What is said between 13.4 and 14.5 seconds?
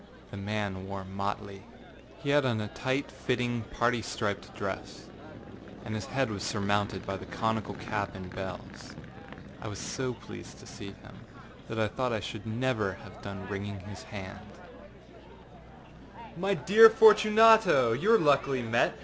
wringing his hand.